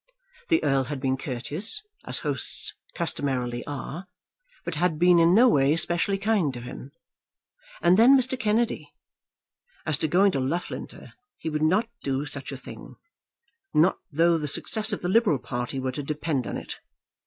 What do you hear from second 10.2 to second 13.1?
to Loughlinter, he would not do such a thing,